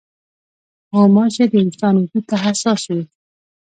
غوماشې 0.95 1.45
د 1.51 1.53
انسان 1.65 1.93
وجود 2.01 2.23
ته 2.29 2.35
حساس 2.43 2.81
وي. 2.93 3.03